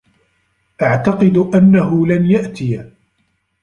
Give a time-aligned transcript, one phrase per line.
[0.81, 2.91] أعتقد أنّه لن يأتي.